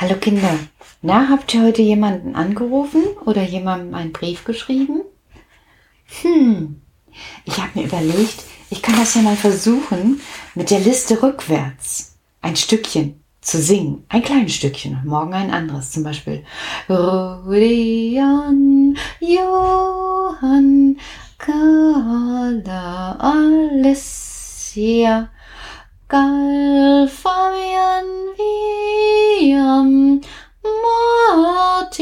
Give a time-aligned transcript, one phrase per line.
[0.00, 0.58] Hallo Kinder,
[1.02, 5.02] na, habt ihr heute jemanden angerufen oder jemandem einen Brief geschrieben?
[6.22, 6.80] Hm,
[7.44, 10.22] ich habe mir überlegt, ich kann das ja mal versuchen
[10.54, 12.16] mit der Liste rückwärts.
[12.40, 14.06] Ein Stückchen zu singen.
[14.08, 15.90] Ein kleines Stückchen und morgen ein anderes.
[15.90, 16.46] Zum Beispiel
[16.88, 20.96] Rudian, Johann,
[21.36, 25.28] Carla, Alessia,
[26.08, 28.20] Gal, Fabian,
[29.50, 30.22] William,
[30.62, 31.98] Matteo,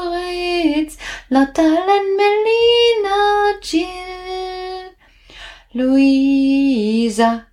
[0.06, 0.96] Moritz,
[1.30, 4.96] Lottalen, Melina, Jill,
[5.74, 7.48] Luisa,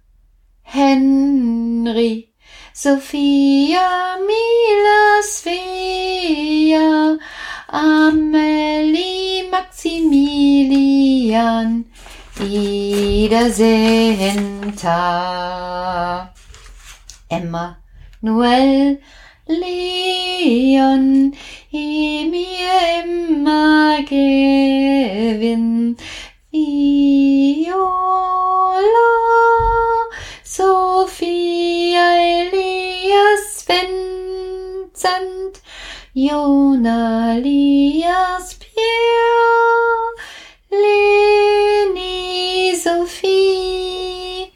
[0.62, 2.31] Henry,
[2.74, 7.18] Sophia, Mila, Svea,
[7.68, 11.84] Amelie, Maximilian,
[12.40, 14.96] Ida, Senta,
[17.30, 17.76] Emma,
[18.22, 18.98] Noel,
[19.46, 21.34] Leon,
[21.70, 25.94] Emir, Emma, Kevin,
[26.50, 27.82] Viola,
[30.42, 31.41] Sophia,
[35.02, 35.60] Vincent,
[36.14, 40.14] Jona, Elias, Pierre,
[40.70, 44.52] Leni, Sophie,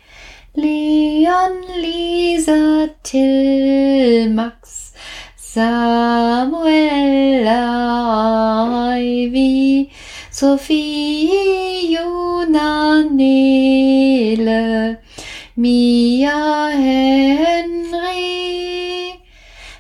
[0.55, 4.93] Leon, Lisa, Till, Max,
[5.35, 6.69] Samuel,
[8.95, 9.91] Ivy,
[10.31, 14.99] Sophie, Jona, Nele,
[15.57, 17.46] Mia, Henry,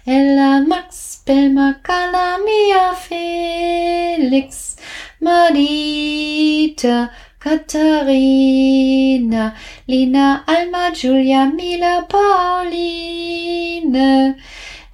[0.09, 4.77] Ella, Max, Belma, Carla, Mia, Felix,
[5.21, 9.53] Marita, Katharina,
[9.89, 14.37] Lina, Alma, Julia, Mila, Pauline,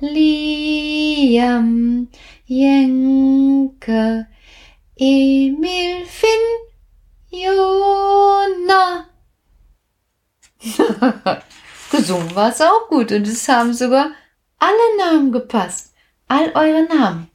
[0.00, 2.08] Liam,
[2.48, 4.26] Jenke,
[4.98, 6.58] Emil, Finn,
[7.30, 9.08] Jona.
[11.90, 14.12] Gesungen war es auch gut und es haben sogar
[14.62, 15.92] alle Namen gepasst.
[16.28, 17.30] All eure Namen.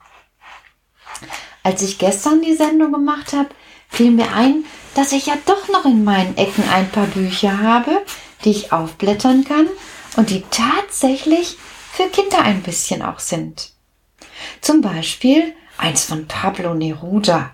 [1.62, 3.50] Als ich gestern die Sendung gemacht habe,
[3.90, 4.64] fiel mir ein,
[4.96, 8.04] dass ich ja doch noch in meinen Ecken ein paar Bücher habe,
[8.46, 9.68] die ich aufblättern kann
[10.16, 11.58] und die tatsächlich
[11.92, 13.74] für Kinder ein bisschen auch sind.
[14.62, 17.52] Zum Beispiel eins von Pablo Neruda.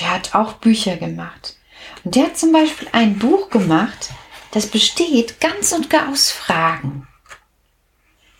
[0.00, 1.56] Der hat auch Bücher gemacht.
[2.02, 4.10] Und der hat zum Beispiel ein Buch gemacht,
[4.50, 7.06] das besteht ganz und gar aus Fragen.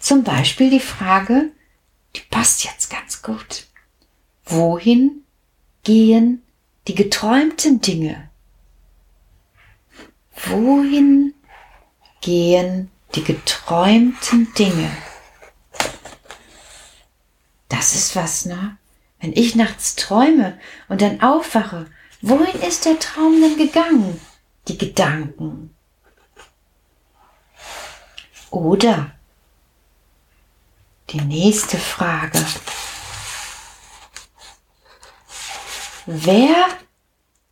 [0.04, 1.50] Zum Beispiel die Frage,
[2.14, 3.68] die passt jetzt ganz gut.
[4.44, 5.24] Wohin
[5.82, 6.42] gehen
[6.86, 8.28] die geträumten Dinge?
[10.34, 11.32] Wohin
[12.20, 14.94] gehen die geträumten Dinge?
[17.70, 18.76] Das ist was, ne?
[19.20, 20.60] Wenn ich nachts träume
[20.90, 21.86] und dann aufwache,
[22.20, 24.20] wohin ist der Traum denn gegangen?
[24.68, 25.74] Die Gedanken.
[28.50, 29.13] Oder
[31.10, 32.44] die nächste Frage.
[36.06, 36.66] Wer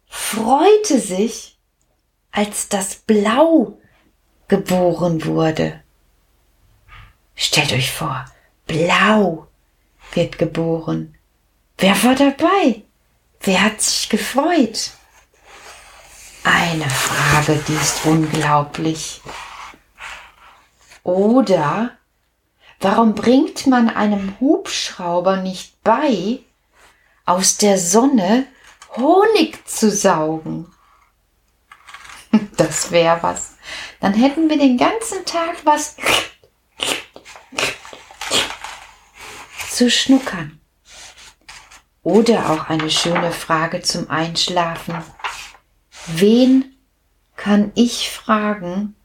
[0.08, 1.58] freute sich,
[2.30, 3.78] als das Blau
[4.48, 5.82] geboren wurde?
[7.34, 8.24] Stellt euch vor,
[8.66, 9.46] Blau
[10.12, 11.16] wird geboren.
[11.78, 12.82] Wer war dabei?
[13.40, 14.90] Wer hat sich gefreut?
[16.44, 19.20] Eine Frage, die ist unglaublich.
[21.02, 21.96] Oder
[22.82, 26.40] warum bringt man einem Hubschrauber nicht bei,
[27.24, 28.46] aus der Sonne
[28.96, 30.66] Honig zu saugen?
[32.56, 33.56] Das wäre was.
[34.00, 35.96] Dann hätten wir den ganzen Tag was
[39.70, 40.58] zu schnuckern.
[42.02, 44.94] Oder auch eine schöne Frage zum Einschlafen.
[46.06, 46.76] Wen
[47.36, 48.96] kann ich fragen,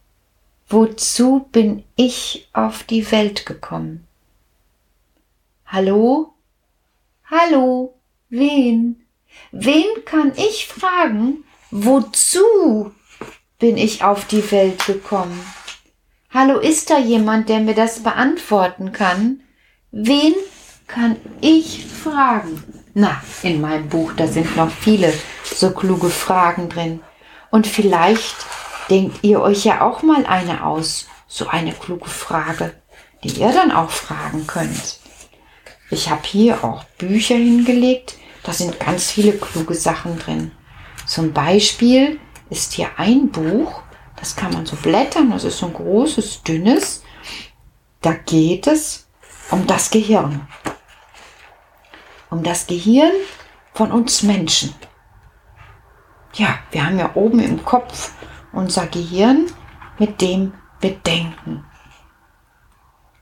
[0.70, 4.06] wozu bin ich auf die Welt gekommen?
[5.66, 6.34] Hallo?
[7.30, 8.00] Hallo?
[8.30, 9.06] Wen?
[9.52, 12.92] Wen kann ich fragen, wozu
[13.60, 15.40] bin ich auf die Welt gekommen?
[16.30, 19.42] Hallo, ist da jemand, der mir das beantworten kann?
[19.92, 20.34] Wen
[20.88, 22.62] kann ich fragen?
[22.94, 25.14] Na, in meinem Buch, da sind noch viele
[25.44, 27.02] so kluge Fragen drin.
[27.50, 28.36] Und vielleicht
[28.90, 32.74] denkt ihr euch ja auch mal eine aus, so eine kluge Frage.
[33.24, 35.00] die ihr dann auch fragen könnt.
[35.90, 40.52] Ich habe hier auch Bücher hingelegt, da sind ganz viele kluge Sachen drin.
[41.06, 42.20] Zum Beispiel
[42.50, 43.82] ist hier ein Buch,
[44.18, 47.04] das kann man so blättern, das ist so ein großes, dünnes.
[48.02, 49.08] Da geht es
[49.50, 50.48] um das Gehirn.
[52.30, 53.14] Um das Gehirn
[53.74, 54.76] von uns Menschen.
[56.34, 58.12] Ja, wir haben ja oben im Kopf
[58.58, 59.46] unser Gehirn,
[60.00, 61.64] mit dem wir denken.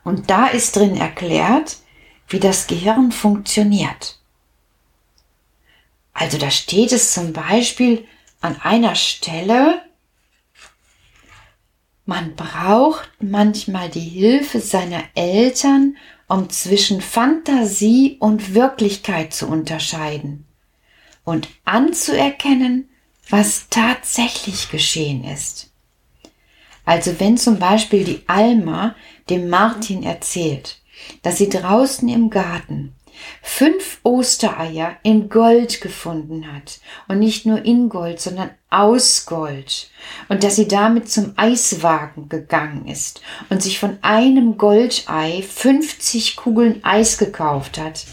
[0.03, 1.77] Und da ist drin erklärt,
[2.27, 4.19] wie das Gehirn funktioniert.
[6.13, 8.07] Also da steht es zum Beispiel
[8.39, 9.81] an einer Stelle,
[12.05, 15.97] man braucht manchmal die Hilfe seiner Eltern,
[16.27, 20.45] um zwischen Fantasie und Wirklichkeit zu unterscheiden
[21.23, 22.89] und anzuerkennen,
[23.29, 25.71] was tatsächlich geschehen ist.
[26.85, 28.95] Also wenn zum Beispiel die Alma
[29.29, 30.79] dem Martin erzählt,
[31.23, 32.95] dass sie draußen im Garten
[33.41, 36.79] fünf Ostereier in Gold gefunden hat.
[37.07, 39.89] Und nicht nur in Gold, sondern aus Gold.
[40.29, 46.83] Und dass sie damit zum Eiswagen gegangen ist und sich von einem Goldei 50 Kugeln
[46.83, 48.05] Eis gekauft hat.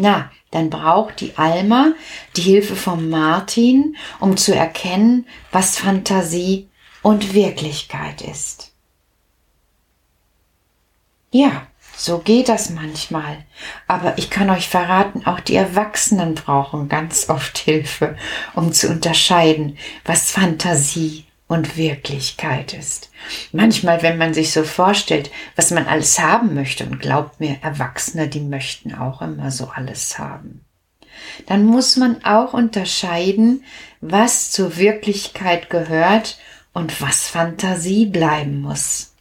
[0.00, 1.92] Na, dann braucht die Alma
[2.36, 6.68] die Hilfe von Martin, um zu erkennen, was Fantasie
[7.02, 8.72] und Wirklichkeit ist.
[11.32, 11.66] Ja,
[11.96, 13.44] so geht das manchmal.
[13.88, 18.16] Aber ich kann euch verraten, auch die Erwachsenen brauchen ganz oft Hilfe,
[18.54, 23.10] um zu unterscheiden, was Fantasie und Wirklichkeit ist.
[23.52, 28.28] Manchmal, wenn man sich so vorstellt, was man alles haben möchte, und glaubt mir, Erwachsene,
[28.28, 30.60] die möchten auch immer so alles haben,
[31.46, 33.64] dann muss man auch unterscheiden,
[34.00, 36.38] was zur Wirklichkeit gehört
[36.72, 39.14] und was Fantasie bleiben muss.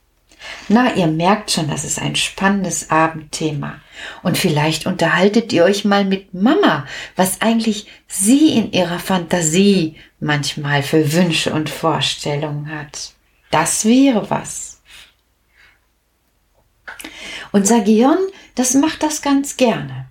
[0.70, 3.82] Na, ihr merkt schon, das ist ein spannendes Abendthema.
[4.22, 6.86] Und vielleicht unterhaltet ihr euch mal mit Mama,
[7.16, 13.14] was eigentlich sie in ihrer Fantasie manchmal für Wünsche und Vorstellungen hat.
[13.52, 14.82] Das wäre was.
[17.52, 18.20] Unser Gehirn,
[18.56, 20.08] das macht das ganz gerne.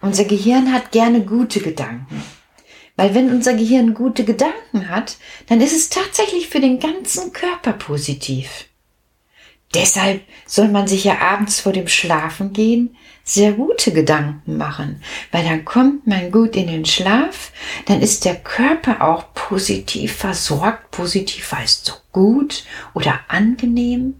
[0.00, 2.22] Unser Gehirn hat gerne gute Gedanken.
[2.96, 5.16] Weil wenn unser Gehirn gute Gedanken hat,
[5.48, 8.66] dann ist es tatsächlich für den ganzen Körper positiv.
[9.74, 12.96] Deshalb soll man sich ja abends vor dem Schlafengehen
[13.28, 15.02] sehr gute Gedanken machen,
[15.32, 17.52] weil dann kommt man gut in den Schlaf,
[17.86, 22.64] dann ist der Körper auch positiv versorgt, positiv heißt so gut
[22.94, 24.14] oder angenehm,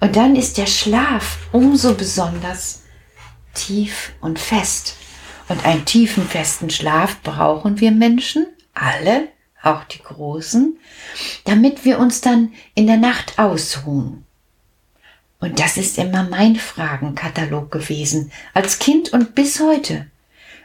[0.00, 2.82] und dann ist der Schlaf umso besonders
[3.54, 4.96] tief und fest.
[5.48, 9.28] Und einen tiefen, festen Schlaf brauchen wir Menschen, alle,
[9.62, 10.78] auch die Großen,
[11.44, 14.26] damit wir uns dann in der Nacht ausruhen.
[15.44, 20.06] Und das ist immer mein Fragenkatalog gewesen, als Kind und bis heute.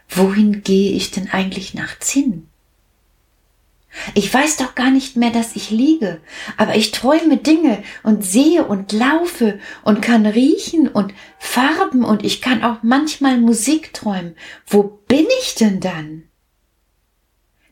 [0.08, 2.48] Wohin gehe ich denn eigentlich nachts hin?
[4.14, 6.22] Ich weiß doch gar nicht mehr, dass ich liege,
[6.56, 12.42] aber ich träume Dinge und sehe und laufe und kann riechen und Farben und ich
[12.42, 14.38] kann auch manchmal Musik träumen.
[14.66, 16.29] Wo bin ich denn dann?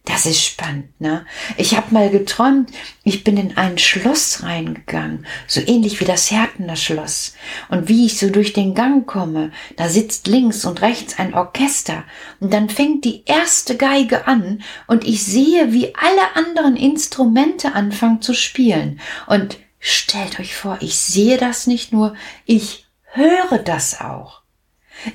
[0.07, 1.25] Das ist spannend, ne?
[1.57, 2.71] Ich habe mal geträumt,
[3.03, 7.35] ich bin in ein Schloss reingegangen, so ähnlich wie das Härtener Schloss.
[7.67, 12.05] Und wie ich so durch den Gang komme, da sitzt links und rechts ein Orchester
[12.39, 18.21] und dann fängt die erste Geige an und ich sehe, wie alle anderen Instrumente anfangen
[18.21, 19.01] zu spielen.
[19.27, 24.41] Und stellt euch vor, ich sehe das nicht nur, ich höre das auch.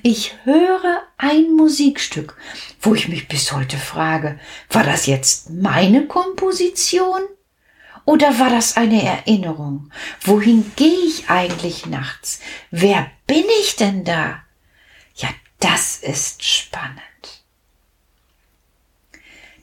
[0.03, 2.37] Ich höre ein Musikstück,
[2.81, 4.39] wo ich mich bis heute frage,
[4.71, 7.23] war das jetzt meine Komposition?
[8.05, 9.91] Oder war das eine Erinnerung?
[10.23, 12.41] Wohin gehe ich eigentlich nachts?
[12.71, 14.43] Wer bin ich denn da?
[15.15, 15.29] Ja,
[15.61, 17.01] das ist spannend.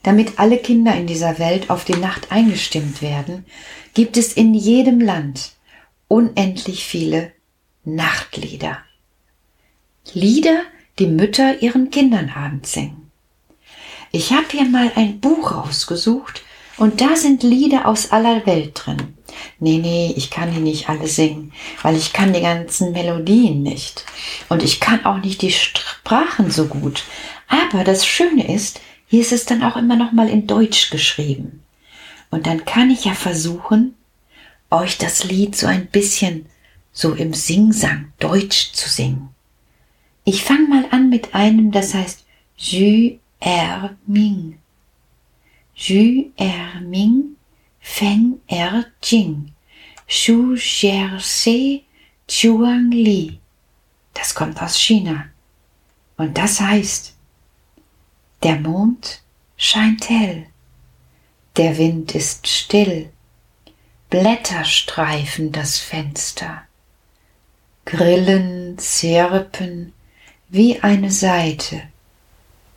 [0.02, 3.44] Damit alle Kinder in dieser Welt auf die Nacht eingestimmt werden,
[3.92, 5.52] gibt es in jedem Land
[6.08, 7.32] unendlich viele
[7.84, 8.78] Nachtlieder.
[10.12, 10.62] Lieder,
[10.98, 13.10] die Mütter ihren Kindern abends singen.
[14.12, 16.42] Ich habe hier mal ein Buch rausgesucht
[16.78, 19.14] und da sind Lieder aus aller Welt drin.
[19.60, 21.52] Nee, nee, ich kann die nicht alle singen,
[21.82, 24.04] weil ich kann die ganzen Melodien nicht.
[24.48, 27.04] Und ich kann auch nicht die Sprachen so gut.
[27.46, 31.62] Aber das Schöne ist, hier ist es dann auch immer noch mal in Deutsch geschrieben.
[32.30, 33.94] Und dann kann ich ja versuchen,
[34.70, 36.46] euch das Lied so ein bisschen
[36.92, 39.28] so im Singsang Deutsch zu singen.
[40.32, 42.24] Ich fange mal an mit einem, das heißt
[42.56, 44.60] Ju Er Ming.
[45.74, 47.34] Ju Er Ming
[47.80, 49.50] Feng Er Jing.
[50.06, 51.82] Shu Jer Se
[52.28, 53.40] Chuang Li.
[54.14, 55.30] Das kommt aus China.
[56.16, 57.16] Und das heißt,
[58.44, 59.22] der Mond
[59.56, 60.46] scheint hell,
[61.56, 63.10] der Wind ist still,
[64.10, 66.62] Blätter streifen das Fenster,
[67.84, 69.92] Grillen zirpen
[70.50, 71.82] wie eine Saite,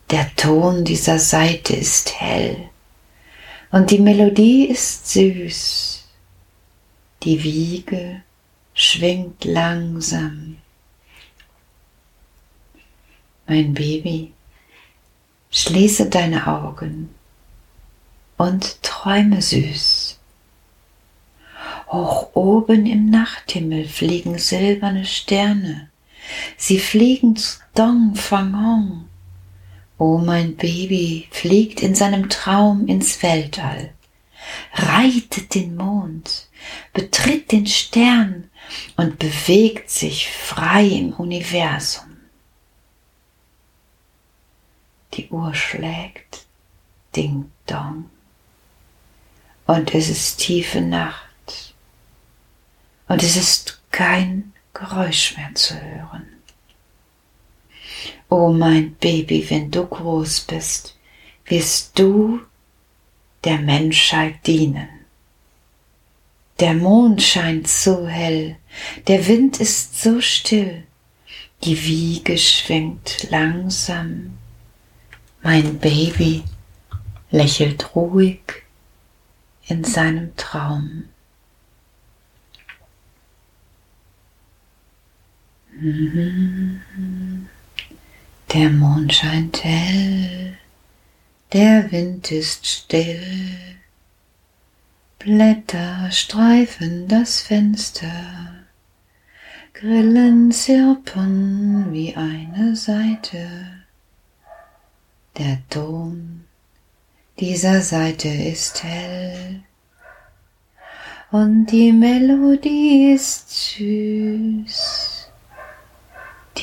[0.10, 2.70] der Ton dieser Saite ist hell
[3.72, 6.08] und die Melodie ist süß,
[7.24, 8.22] die Wiege
[8.74, 10.58] schwingt langsam.
[13.48, 14.34] Mein Baby,
[15.56, 17.14] Schließe deine Augen
[18.38, 20.18] und träume süß.
[21.90, 25.92] Hoch oben im Nachthimmel fliegen silberne Sterne.
[26.58, 29.08] Sie fliegen zu Dong Fang
[29.98, 33.94] Oh, mein Baby fliegt in seinem Traum ins Weltall,
[34.74, 36.48] reitet den Mond,
[36.94, 38.50] betritt den Stern
[38.98, 42.18] und bewegt sich frei im Universum.
[45.14, 46.46] Die Uhr schlägt,
[47.16, 48.10] ding dong.
[49.66, 51.74] Und es ist tiefe Nacht.
[53.08, 56.28] Und es ist kein Geräusch mehr zu hören.
[58.30, 60.96] O oh mein Baby, wenn du groß bist,
[61.46, 62.42] wirst du
[63.44, 64.90] der Menschheit dienen.
[66.60, 68.58] Der Mond scheint so hell,
[69.08, 70.84] der Wind ist so still,
[71.64, 74.38] die Wiege schwingt langsam
[75.44, 76.46] mein Baby
[77.32, 78.40] lächelt ruhig
[79.68, 81.10] in seinem Traum.
[88.54, 90.58] Der Mond scheint hell,
[91.52, 93.58] der Wind ist still,
[95.20, 98.64] Blätter streifen das Fenster,
[99.74, 103.50] Grillen zirpen wie eine Seite.
[105.38, 106.46] Der Ton
[107.38, 109.64] dieser Seite ist hell
[111.32, 115.13] und die Melodie ist süß.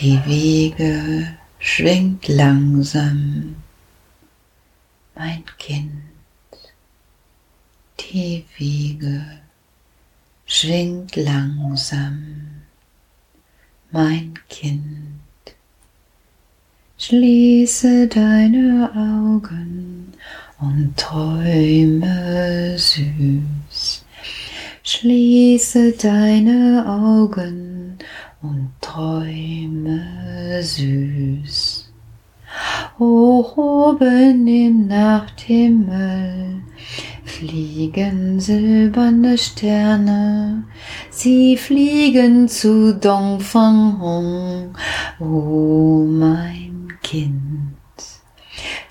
[0.00, 3.56] Die Wiege schwingt langsam,
[5.14, 5.92] mein Kind.
[8.00, 9.22] Die Wiege
[10.46, 12.62] schwingt langsam,
[13.90, 15.20] mein Kind.
[16.96, 20.14] Schließe deine Augen
[20.60, 24.06] und träume süß.
[24.82, 27.69] Schließe deine Augen
[28.42, 31.92] und träume süß.
[32.98, 36.62] Hoch oben im Nachthimmel
[37.24, 40.64] fliegen silberne Sterne,
[41.10, 44.78] sie fliegen zu Dongfang Hong,
[45.20, 47.70] oh mein Kind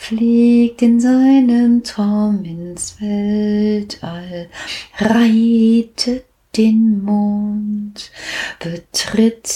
[0.09, 4.49] fliegt in seinem Traum ins Weltall,
[4.97, 8.11] reitet den Mond,
[8.59, 9.49] betritt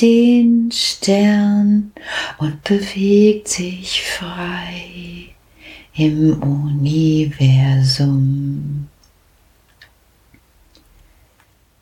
[0.00, 1.92] den Stern
[2.38, 5.34] und bewegt sich frei
[5.94, 8.08] im Universum.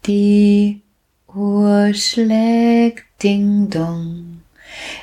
[0.06, 0.82] Die
[1.28, 4.42] Uhr schlägt Ding Dong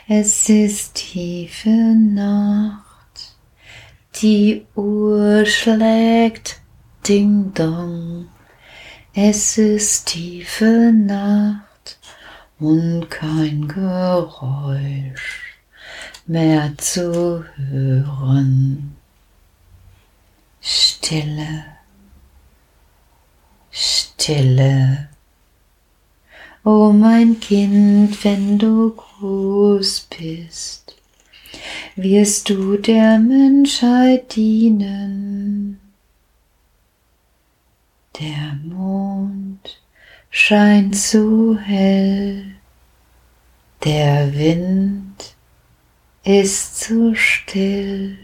[0.07, 3.35] es ist tiefe Nacht,
[4.21, 6.61] die Uhr schlägt
[7.07, 8.27] Ding Dong.
[9.15, 11.97] Es ist tiefe Nacht
[12.59, 15.57] und kein Geräusch
[16.27, 18.95] mehr zu hören.
[20.61, 21.65] Stille,
[23.71, 25.09] Stille.
[26.63, 30.95] O mein Kind, wenn du groß bist,
[31.95, 35.79] wirst du der Menschheit dienen.
[38.19, 39.79] Der Mond
[40.29, 42.47] scheint so hell,
[43.85, 45.35] der Wind
[46.25, 48.17] ist so still,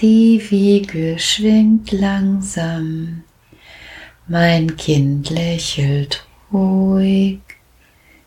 [0.00, 3.24] die Wiege schwingt langsam,
[4.26, 7.40] mein Kind lächelt ruhig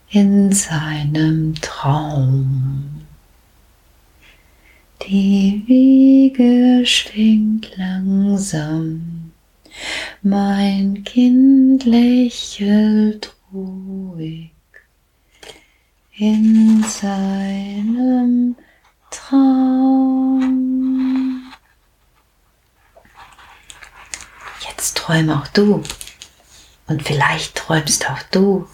[0.10, 3.04] in seinem Traum.
[5.08, 9.21] Die Wiege schwingt langsam,
[10.22, 14.52] mein Kind lächelt ruhig
[16.18, 18.56] in seinem
[19.10, 20.32] Traum.
[24.68, 25.84] Jetzt träume auch du.
[26.88, 28.68] Und vielleicht träumst auch du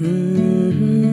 [0.00, 1.10] Mm-hmm.